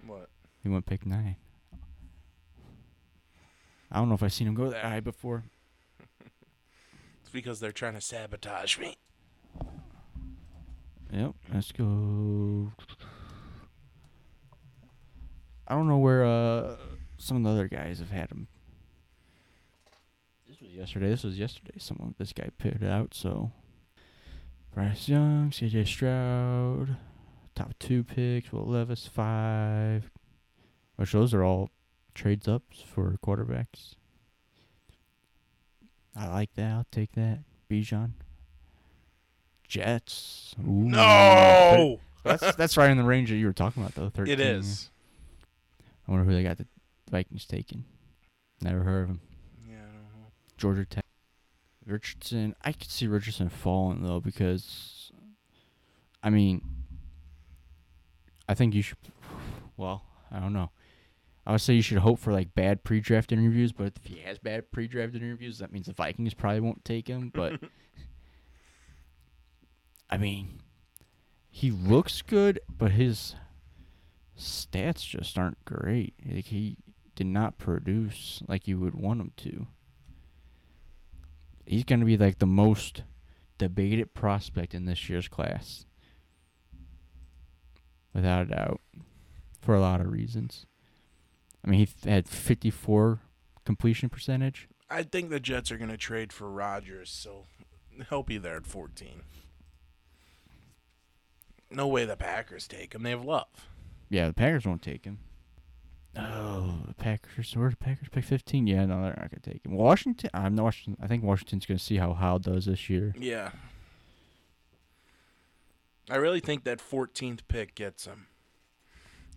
[0.06, 0.30] What?
[0.64, 1.36] he went pick nine.
[3.92, 5.44] I don't know if I've seen him go that high before.
[7.22, 8.98] It's because they're trying to sabotage me.
[11.12, 12.72] Yep, let's go.
[15.68, 16.78] I don't know where uh
[17.18, 18.48] some of the other guys have had him.
[20.48, 21.10] This was yesterday.
[21.10, 21.74] This was yesterday.
[21.78, 23.14] Someone this guy picked out.
[23.14, 23.52] So
[24.74, 25.84] Bryce Young, C.J.
[25.86, 26.96] Stroud,
[27.56, 28.52] top two picks.
[28.54, 30.10] Will Levis five.
[30.96, 31.72] Which those are all
[32.14, 33.96] trades ups for quarterbacks.
[36.16, 36.72] I like that.
[36.72, 37.40] I'll take that.
[37.70, 38.12] Bijan.
[39.72, 40.54] Jets.
[40.60, 40.90] Ooh.
[40.90, 42.00] No!
[42.24, 44.10] That's that's right in the range that you were talking about though.
[44.10, 44.34] Thirteen.
[44.34, 44.90] It is.
[46.06, 46.68] I wonder who they got the
[47.10, 47.86] Vikings taking.
[48.62, 49.22] Never heard of him.
[49.66, 50.28] Yeah, I don't know.
[50.58, 51.06] Georgia Tech.
[51.86, 52.54] Richardson.
[52.64, 55.12] I could see Richardson falling though because,
[56.22, 56.62] I mean,
[58.50, 58.98] I think you should.
[59.78, 60.70] Well, I don't know.
[61.48, 64.38] I would say you should hope for like bad pre-draft interviews, but if he has
[64.38, 67.32] bad pre-draft interviews, that means the Vikings probably won't take him.
[67.34, 67.60] But
[70.12, 70.62] I mean,
[71.50, 73.36] he looks good, but his
[74.38, 76.14] stats just aren't great.
[76.30, 76.78] Like he
[77.16, 79.68] did not produce like you would want him to.
[81.66, 83.04] He's going to be like the most
[83.58, 85.86] debated prospect in this year's class.
[88.14, 88.82] Without a doubt.
[89.62, 90.66] For a lot of reasons.
[91.64, 93.20] I mean, he had 54
[93.64, 94.68] completion percentage.
[94.90, 97.46] I think the Jets are going to trade for Rodgers, so
[98.10, 99.22] he'll be there at 14.
[101.72, 103.04] No way the Packers take him.
[103.04, 103.48] They have love.
[104.10, 105.20] Yeah, the Packers won't take him.
[106.18, 107.56] Oh, the Packers.
[107.56, 108.68] Where the Packers pick 15?
[108.68, 109.72] Yeah, no, they're not going to take him.
[109.72, 110.30] Washington.
[110.34, 111.02] I'm not Washington.
[111.04, 113.16] I think Washington's going to see how Howell does this year.
[113.18, 113.52] Yeah.
[116.10, 118.28] I really think that 14th pick gets him.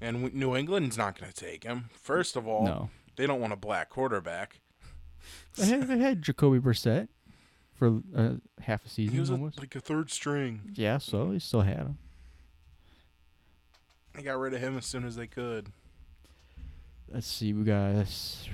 [0.00, 1.88] And New England's not going to take him.
[1.92, 2.90] First of all, No.
[3.16, 4.58] they don't want a black quarterback.
[5.56, 7.08] They had, they had Jacoby Brissett
[7.72, 9.58] for uh, half a season He was almost.
[9.60, 10.72] like a third string.
[10.74, 11.98] Yeah, so he still had him.
[14.14, 15.68] They got rid of him as soon as they could.
[17.08, 17.92] Let's see, we got.
[17.94, 18.48] this-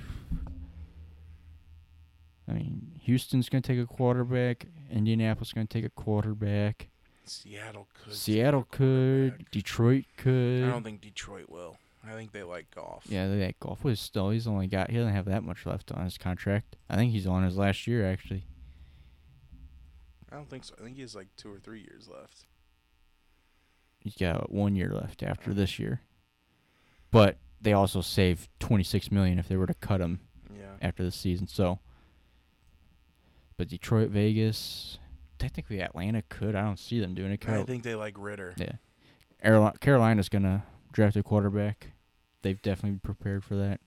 [2.49, 4.67] I mean, Houston's gonna take a quarterback.
[4.91, 6.89] Indianapolis gonna take a quarterback.
[7.25, 8.15] Seattle could.
[8.15, 9.49] Seattle could.
[9.53, 10.65] Detroit could.
[10.65, 11.79] I don't think Detroit will.
[12.03, 13.05] I think they like Goff.
[13.09, 14.31] Yeah, they like Goff was still.
[14.31, 14.91] He's only got.
[14.91, 16.75] He doesn't have that much left on his contract.
[16.89, 18.45] I think he's on his last year actually.
[20.33, 20.75] I don't think so.
[20.81, 22.47] I think he has like two or three years left.
[24.01, 26.01] He's got one year left after this year.
[27.11, 30.21] But they also save twenty six million if they were to cut him
[30.57, 30.73] Yeah.
[30.81, 31.47] after the season.
[31.47, 31.79] So,
[33.57, 34.99] but Detroit, Vegas,
[35.39, 36.55] technically Atlanta could.
[36.55, 37.47] I don't see them doing it.
[37.49, 38.55] I think they like Ridder.
[38.57, 38.73] yeah,
[39.43, 41.89] Carolina, Carolina's gonna draft a quarterback.
[42.43, 43.81] They've definitely prepared for that.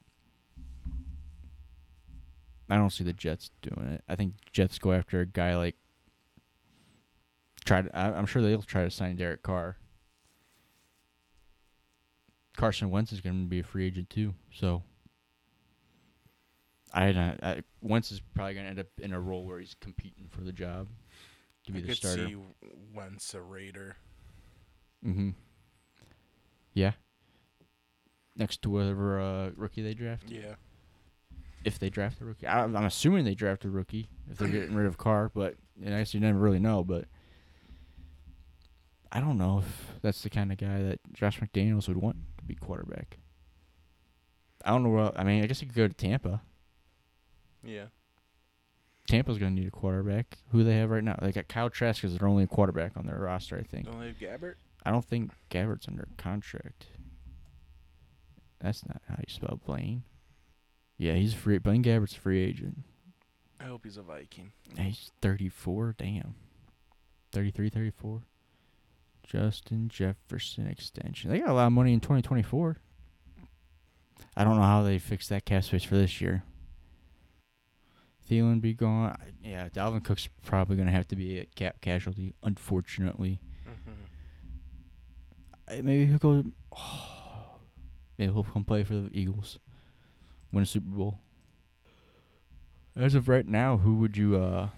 [2.69, 4.03] I don't see the Jets doing it.
[4.07, 5.75] I think Jets go after a guy like.
[7.65, 7.97] Try to.
[7.97, 9.77] I, I'm sure they'll try to sign Derek Carr.
[12.57, 14.83] Carson Wentz is going to be a free agent too, so.
[16.93, 19.75] I, don't- I Wentz is probably going to end up in a role where he's
[19.79, 20.87] competing for the job
[21.65, 22.27] to be I the could starter.
[22.27, 22.37] see
[22.93, 23.95] Wentz a Raider.
[25.05, 25.29] Mm-hmm.
[26.75, 26.91] Yeah.
[28.35, 30.55] Next to whatever uh, rookie they draft, Yeah.
[31.63, 34.75] if they draft a rookie, I, I'm assuming they draft a rookie if they're getting
[34.75, 36.83] rid of Carr, but and I guess you never really know.
[36.83, 37.05] But
[39.15, 42.43] I don't know if that's the kind of guy that Josh McDaniels would want to
[42.43, 43.19] be quarterback.
[44.65, 44.89] I don't know.
[44.89, 46.41] What, I mean, I guess he could go to Tampa.
[47.63, 47.85] Yeah.
[49.07, 50.39] Tampa's going to need a quarterback.
[50.51, 51.15] Who they have right now?
[51.21, 53.85] They got Kyle Trask as their only a quarterback on their roster, I think.
[53.85, 54.55] Don't they have Gabbert?
[54.83, 56.87] I don't think Gabbert's under contract.
[58.59, 60.03] That's not how you spell Blaine.
[60.97, 61.59] Yeah, he's free.
[61.59, 62.79] Blaine Gabbert's a free agent.
[63.59, 64.53] I hope he's a Viking.
[64.77, 65.95] He's 34.
[65.97, 66.35] Damn.
[67.31, 68.21] 33, 34.
[69.23, 71.29] Justin Jefferson extension.
[71.31, 72.77] They got a lot of money in 2024.
[74.35, 76.43] I don't know how they fix that cap space for this year.
[78.29, 79.15] Thielen be gone.
[79.43, 83.39] Yeah, Dalvin Cook's probably going to have to be a cap casualty, unfortunately.
[85.67, 86.43] Uh, Maybe he'll go.
[88.17, 89.59] maybe he'll come play for the Eagles,
[90.51, 91.19] win a Super Bowl.
[92.95, 94.69] As of right now, who would you uh,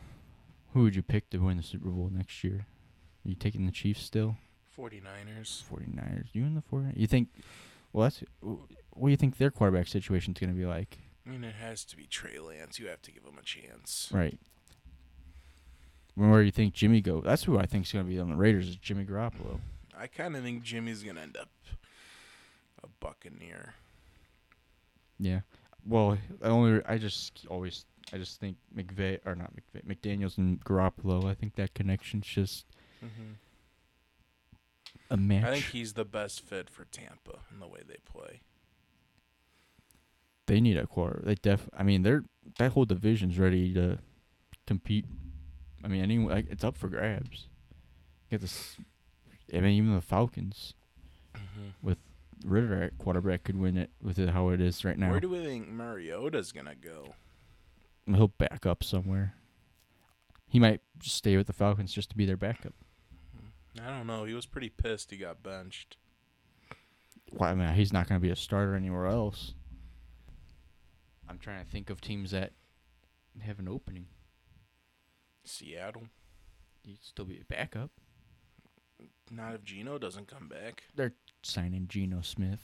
[0.74, 2.66] who would you pick to win the Super Bowl next year?
[3.26, 4.38] Are you taking the Chiefs still?
[4.78, 5.64] 49ers.
[5.72, 6.28] 49ers.
[6.34, 6.98] You and the 49ers?
[6.98, 7.30] You think?
[7.94, 8.24] Well, that's.
[8.42, 10.98] What do you think their quarterback situation's going to be like?
[11.26, 12.80] I mean, it has to be Trey Lance.
[12.80, 14.10] You have to give him a chance.
[14.14, 14.38] Right.
[16.14, 17.20] Where do you think Jimmy go?
[17.22, 18.70] That's who I think is going to be on the Raiders.
[18.70, 19.60] Is Jimmy Garoppolo?
[19.98, 21.50] I kind of think Jimmy's gonna end up
[22.84, 23.76] a Buccaneer.
[25.20, 25.42] Yeah.
[25.86, 30.64] Well, I only I just always I just think McVay or not McVay McDaniel's and
[30.64, 31.26] Garoppolo.
[31.26, 32.66] I think that connection's just
[33.06, 33.32] Mm-hmm.
[35.12, 35.44] a match.
[35.44, 38.42] I think he's the best fit for Tampa in the way they play.
[40.48, 41.22] they need a quarter.
[41.24, 41.70] They def.
[41.76, 42.24] I mean, they're
[42.60, 43.98] that whole division's ready to
[44.68, 45.06] compete.
[45.84, 47.48] I mean, anyone like, it's up for grabs.
[48.30, 48.78] Get this.
[49.54, 50.74] I mean, even the Falcons,
[51.36, 51.70] mm-hmm.
[51.82, 52.00] with
[52.44, 55.12] Ridder at quarterback could win it with it how it is right now.
[55.12, 57.14] Where do we think Mariota's gonna go?
[58.08, 59.36] He'll back up somewhere.
[60.48, 62.74] He might stay with the Falcons just to be their backup.
[63.84, 64.24] I don't know.
[64.24, 65.98] He was pretty pissed he got benched.
[67.32, 69.54] Well, I mean, he's not going to be a starter anywhere else.
[71.28, 72.54] I'm trying to think of teams that
[73.42, 74.08] have an opening.
[75.44, 76.04] Seattle.
[76.84, 77.92] He'd still be a backup.
[79.32, 80.84] Not if Geno doesn't come back.
[80.96, 82.62] They're signing Geno Smith.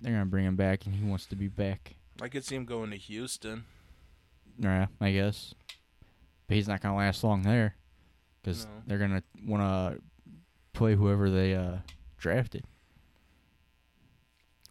[0.00, 1.96] They're going to bring him back, and he wants to be back.
[2.22, 3.64] I could see him going to Houston.
[4.58, 5.54] Yeah, I guess.
[6.46, 7.74] But he's not going to last long there
[8.46, 8.70] because No.
[8.86, 10.00] they're going to want to
[10.72, 11.78] play whoever they uh,
[12.16, 12.64] drafted,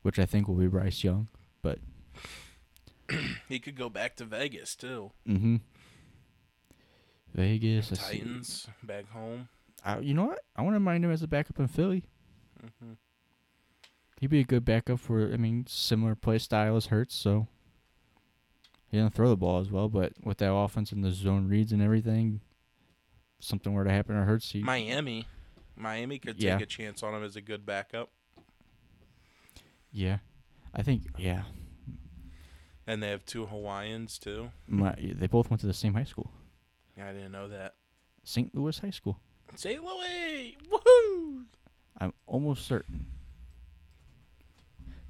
[0.02, 1.28] which I think will be Bryce Young.
[1.62, 1.80] But
[3.50, 5.12] he could go back to Vegas too.
[5.28, 5.58] Mm-hmm.
[7.34, 7.90] Vegas.
[7.90, 9.50] Titans back home.
[9.84, 10.40] I, you know what?
[10.56, 12.06] I want to mind him as a backup in Philly.
[12.80, 12.94] hmm
[14.22, 15.34] He'd be a good backup for.
[15.34, 17.48] I mean, similar play style as Hurts, so
[18.88, 19.90] he doesn't throw the ball as well.
[19.90, 22.40] But with that offense and the zone reads and everything,
[23.40, 25.28] something were to happen to Hurts, he Miami.
[25.76, 28.10] Miami could take a chance on him as a good backup.
[29.92, 30.20] yeah,
[30.74, 31.44] I think yeah.
[32.88, 34.52] And they have two Hawaiians too.
[34.68, 36.32] My, they both went to the same high school,
[36.96, 37.74] Yeah, I didn't know that.
[38.24, 38.54] St.
[38.56, 39.20] Louis High School.
[39.56, 39.84] St.
[39.84, 40.58] Louis!
[40.72, 41.46] Woohoo!
[42.00, 43.06] I'm almost certain.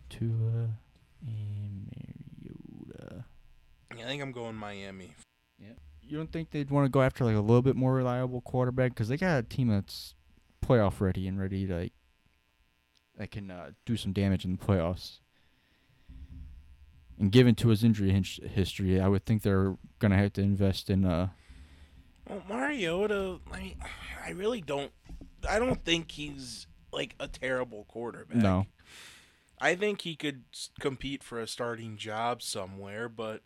[0.10, 0.70] Tua
[1.26, 3.26] and Mariota.
[3.92, 5.12] I think I'm going Miami.
[6.08, 8.92] You don't think they'd want to go after like a little bit more reliable quarterback
[8.92, 10.14] because they got a team that's
[10.64, 11.94] playoff ready and ready to like
[13.18, 15.20] that can uh, do some damage in the playoffs.
[17.18, 20.90] And given to his injury his- history, I would think they're gonna have to invest
[20.90, 21.30] in uh
[22.30, 23.78] Well, Mariota, I mean,
[24.24, 24.92] I really don't.
[25.50, 28.38] I don't think he's like a terrible quarterback.
[28.38, 28.66] no
[29.60, 30.44] I think he could
[30.82, 33.42] compete for a starting job somewhere, but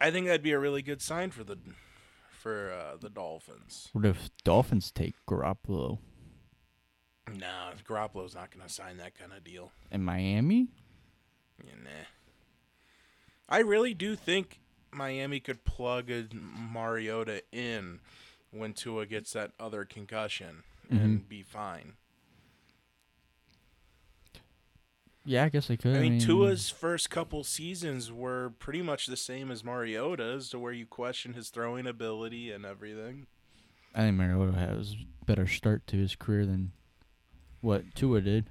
[0.00, 1.58] I think that'd be a really good sign for the
[2.30, 3.88] for uh, the Dolphins.
[3.92, 5.98] what if Dolphins take Garoppolo
[7.36, 9.72] Nah, Garoppolo's not going to sign that kind of deal.
[9.90, 10.68] in Miami?
[11.62, 11.90] Yeah, nah.
[13.48, 18.00] I really do think Miami could plug a Mariota in
[18.50, 21.94] when Tua gets that other concussion and be fine.
[25.28, 25.94] Yeah, I guess they could.
[25.94, 30.72] I mean, Tua's first couple seasons were pretty much the same as Mariota's, to where
[30.72, 33.26] you question his throwing ability and everything.
[33.94, 36.72] I think Mariota has a better start to his career than
[37.60, 38.46] what Tua did.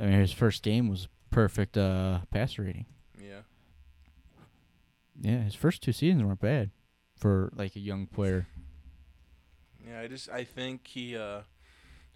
[0.00, 2.86] I mean, his first game was perfect uh, passer rating.
[3.22, 3.40] Yeah.
[5.20, 6.70] Yeah, his first two seasons weren't bad
[7.14, 8.46] for like a young player.
[9.86, 11.40] Yeah, I just I think he uh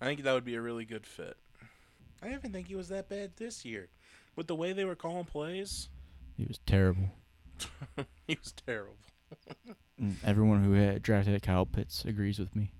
[0.01, 1.37] I think that would be a really good fit.
[2.22, 3.88] I didn't even think he was that bad this year.
[4.37, 5.88] With the way they were calling plays,
[6.37, 7.11] He was terrible.
[8.26, 8.96] he was terrible.
[10.24, 12.72] Everyone who had drafted Kyle Pitts agrees with me.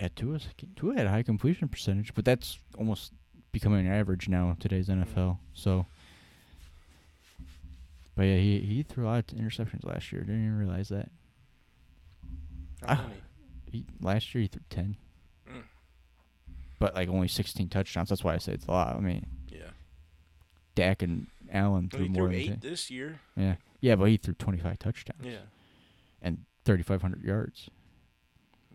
[0.00, 3.12] Yeah, Tua's, Tua had a high completion percentage, but that's almost
[3.52, 5.38] becoming an average now in today's NFL.
[5.54, 5.86] So,
[8.14, 10.22] but yeah, he he threw a lot of interceptions last year.
[10.22, 11.10] Didn't even realize that.
[12.86, 13.02] How Ah.
[13.08, 13.20] many?
[13.70, 14.96] He, last year he threw ten.
[16.82, 18.08] But like only 16 touchdowns.
[18.08, 18.96] That's why I say it's a lot.
[18.96, 19.70] I mean, Yeah.
[20.74, 23.20] Dak and Allen threw more threw eight this year.
[23.36, 25.40] Yeah, yeah, but he threw 25 touchdowns Yeah.
[26.22, 27.68] and 3,500 yards.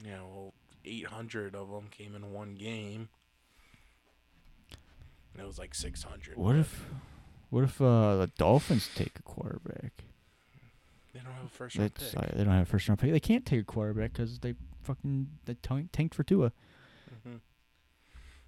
[0.04, 0.22] Yeah.
[0.22, 0.54] Well,
[0.86, 3.10] 800 of them came in one game.
[5.34, 6.38] And it was like 600.
[6.38, 6.86] What if,
[7.50, 10.04] what if uh, the Dolphins take a quarterback?
[11.14, 12.24] they don't have a first round That's pick?
[12.24, 13.12] uh, they don't have a first round pick.
[13.12, 15.56] They can't take a quarterback because they fucking they
[15.92, 16.52] tanked for Tua.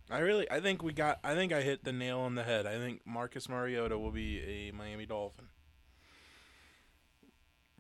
[0.09, 1.19] I really, I think we got.
[1.23, 2.65] I think I hit the nail on the head.
[2.65, 5.45] I think Marcus Mariota will be a Miami Dolphin,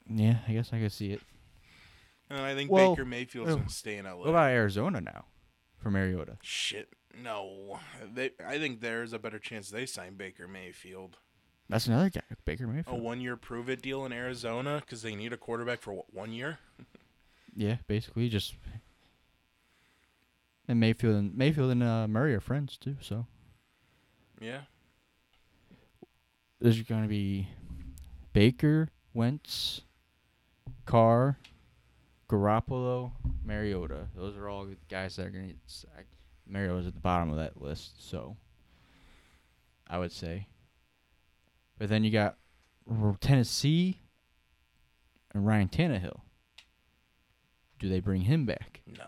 [0.07, 1.21] Yeah, I guess I could see it.
[2.29, 4.17] and I think Well, Baker Mayfield's uh, gonna stay in LA.
[4.17, 5.25] What about Arizona now
[5.77, 6.37] for Mariota?
[6.41, 6.89] Shit,
[7.23, 7.79] no.
[8.13, 11.17] They, I think there's a better chance they sign Baker Mayfield.
[11.67, 12.99] That's another guy, Baker Mayfield.
[12.99, 16.59] A one-year prove-it deal in Arizona because they need a quarterback for what, one year.
[17.55, 18.53] Yeah, basically just.
[20.69, 23.25] And Mayfield and Mayfield and uh, Murray are friends too, so
[24.39, 24.61] Yeah,
[26.61, 27.47] there's going to be
[28.33, 29.81] Baker, Wentz,
[30.85, 31.39] Carr,
[32.29, 34.09] Garoppolo, Mariota.
[34.15, 35.87] Those are all guys that are going to.
[36.45, 38.37] Mariota's at the bottom of that list, so
[39.87, 40.47] I would say.
[41.79, 42.37] But then you got
[43.21, 44.01] Tennessee
[45.33, 46.21] and Ryan Tannehill.
[47.79, 48.81] Do they bring him back?
[48.85, 49.05] no.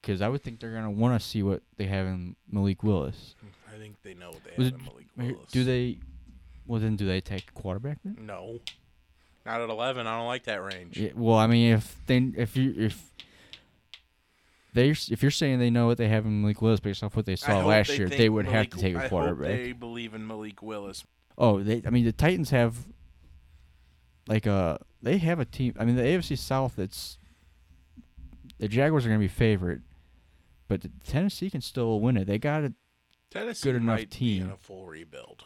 [0.00, 2.82] Because I would think they're going to want to see what they have in Malik
[2.82, 3.34] Willis.
[3.72, 5.52] I think they know what they Was have in Malik Willis.
[5.52, 5.98] Do they?
[6.66, 8.18] Well, then do they take quarterback then?
[8.26, 8.60] No,
[9.46, 10.06] not at eleven.
[10.06, 10.98] I don't like that range.
[10.98, 13.10] Yeah, well, I mean, if they if you if
[14.74, 17.26] they if you're saying they know what they have in Malik Willis based off what
[17.26, 19.48] they saw last they year, they would have to take I a hope quarterback.
[19.48, 21.04] they believe in Malik Willis.
[21.36, 21.82] Oh, they.
[21.86, 22.76] I mean, the Titans have
[24.28, 25.74] like a they have a team.
[25.78, 26.78] I mean, the AFC South.
[26.78, 27.18] It's
[28.58, 29.80] the Jaguars are going to be favorite,
[30.68, 32.26] but Tennessee can still win it.
[32.26, 32.72] They got a
[33.30, 34.50] Tennessee Good enough be in team.
[34.50, 35.44] a full rebuild.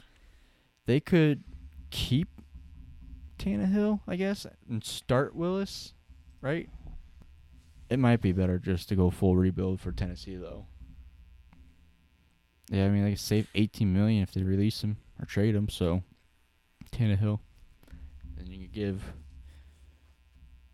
[0.86, 1.44] They could
[1.90, 2.28] keep
[3.38, 5.94] Tannehill, I guess, and start Willis,
[6.40, 6.68] right?
[7.88, 10.66] It might be better just to go full rebuild for Tennessee, though.
[12.70, 15.68] Yeah, I mean they could save 18 million if they release him or trade him.
[15.68, 16.02] So
[16.90, 17.40] Tannehill,
[18.38, 19.02] and you could give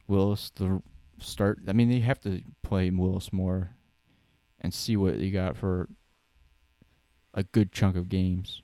[0.07, 0.81] Willis the
[1.19, 1.61] start.
[1.67, 3.71] I mean they have to play Willis more
[4.61, 5.89] and see what you got for
[7.35, 8.63] a good chunk of games.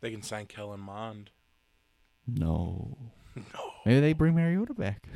[0.00, 1.30] They can sign Kellen Mond.
[2.26, 2.96] No.
[3.36, 3.42] no.
[3.84, 5.06] Maybe they bring Mariota back.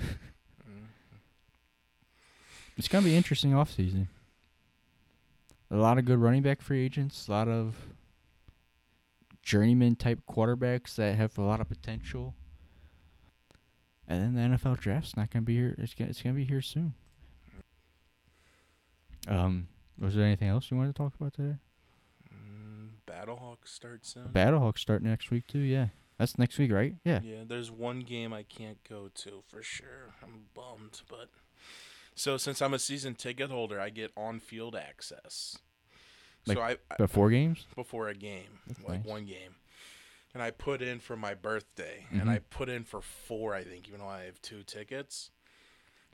[0.68, 0.86] Mm.
[2.76, 4.08] It's gonna be interesting offseason.
[5.70, 7.76] A lot of good running back free agents, a lot of
[9.42, 12.34] journeyman type quarterbacks that have a lot of potential.
[14.06, 15.74] And then the NFL draft's not gonna be here.
[15.78, 16.94] It's gonna it's gonna be here soon.
[19.28, 21.56] Um, was there anything else you wanted to talk about today?
[22.32, 24.28] Mm, Battlehawks start soon.
[24.28, 25.60] Battlehawks start next week too.
[25.60, 26.94] Yeah, that's next week, right?
[27.04, 27.20] Yeah.
[27.22, 30.14] Yeah, there's one game I can't go to for sure.
[30.22, 31.30] I'm bummed, but
[32.14, 35.58] so since I'm a season ticket holder, I get on-field access.
[36.46, 37.66] Like so I, I Before games.
[37.74, 39.06] before a game, That's like nice.
[39.06, 39.54] one game,
[40.34, 42.20] and I put in for my birthday, Mhm.
[42.20, 45.30] and I put in for four, I think, even though I have two tickets.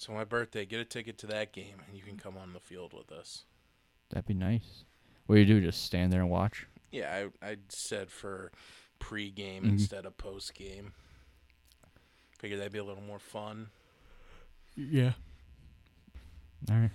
[0.00, 2.58] So my birthday, get a ticket to that game, and you can come on the
[2.60, 3.44] field with us.
[4.08, 4.84] That'd be nice.
[5.26, 5.60] What do you do?
[5.60, 6.66] Just stand there and watch?
[6.90, 8.50] Yeah, I I said for
[8.98, 9.68] pre-game Mhm.
[9.72, 10.94] instead of post-game.
[12.38, 13.68] Figured that'd be a little more fun.
[14.74, 15.12] Yeah.
[16.70, 16.90] All right.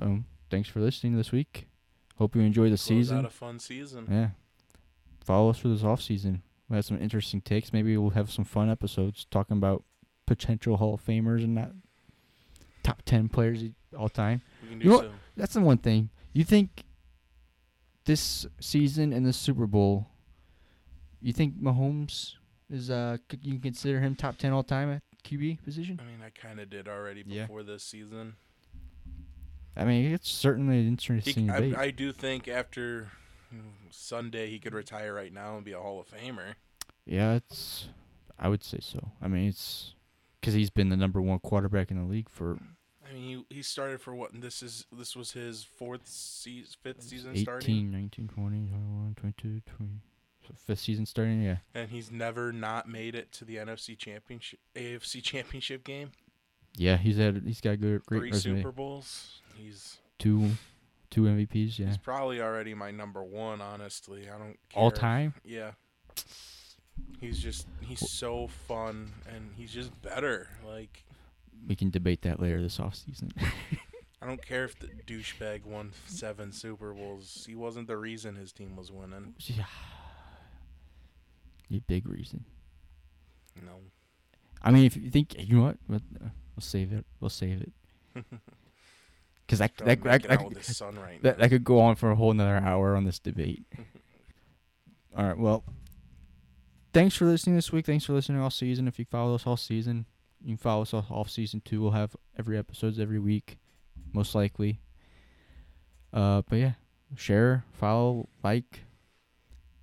[0.00, 0.26] Um.
[0.50, 1.68] Thanks for listening this week.
[2.18, 3.18] Hope you enjoy the Close season.
[3.20, 4.06] out a fun season.
[4.10, 4.30] yeah.
[5.24, 6.42] Follow us for this off season.
[6.68, 7.72] We have some interesting takes.
[7.72, 9.84] Maybe we'll have some fun episodes talking about
[10.36, 11.70] potential Hall of Famers and not
[12.82, 13.62] top ten players
[13.96, 14.42] all time.
[14.62, 15.10] We can do You know what?
[15.36, 16.10] That's the one thing.
[16.32, 16.84] You think
[18.04, 20.06] this season and the Super Bowl,
[21.20, 22.34] you think Mahomes
[22.70, 26.00] is uh c- you can consider him top ten all time at QB position?
[26.02, 27.42] I mean, I kind of did already Yeah.
[27.42, 28.34] before this season.
[29.76, 31.76] I mean, it's certainly an He, interesting debate.
[31.76, 33.08] I, I do think after
[33.54, 33.60] mm,
[33.90, 36.54] Sunday he could retire right now and be a Hall of Famer.
[37.06, 37.88] yeah, it's.
[38.38, 39.12] I would say so.
[39.22, 39.94] I mean, it's
[40.42, 42.58] because he's been the number one quarterback in the league for
[43.08, 44.30] I mean, he he started for what?
[44.40, 49.62] This is this was his fourth season, fifth season 18, starting, 19, 20, 21, 22,
[49.76, 49.90] 20.
[50.46, 51.58] So fifth season starting, yeah.
[51.74, 56.10] and he's never not made it to the NFC championship, AFC championship game.
[56.74, 58.58] Yeah, he's had he's got good great Three resume.
[58.58, 59.40] Super Bowls.
[59.56, 60.50] He's Two
[61.10, 61.86] two MVPs, yeah.
[61.86, 63.60] he's probably already my number one.
[63.60, 64.82] Honestly, I don't care.
[64.82, 65.34] All time?
[65.44, 65.72] Yeah.
[67.20, 70.48] He's just he's so fun and he's just better.
[70.66, 71.04] Like
[71.68, 73.30] We can debate that later this off season.
[74.22, 77.44] I don't care if the douchebag won seven Super Bowls.
[77.46, 79.34] He wasn't the reason his team was winning.
[79.38, 79.64] Yeah.
[81.68, 82.44] You big reason.
[83.60, 83.72] No.
[84.62, 87.04] I mean, if you think you know what, we'll, uh, we'll save it.
[87.20, 87.72] We'll save it.
[89.52, 92.10] Because that that, that, that, with his son right that that could go on for
[92.10, 93.66] a whole another hour on this debate.
[95.16, 95.36] all right.
[95.36, 95.62] Well,
[96.92, 97.86] thanks for listening this week.
[97.86, 98.88] Thanks for listening all season.
[98.88, 100.06] If you follow us all season,
[100.40, 101.80] you can follow us off season too.
[101.80, 103.58] We'll have every episodes every week,
[104.12, 104.80] most likely.
[106.12, 106.72] Uh, but yeah,
[107.16, 108.80] share, follow, like.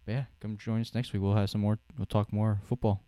[0.06, 1.22] But yeah, come join us next week.
[1.22, 1.80] We'll have some more.
[1.98, 3.04] We'll talk more football.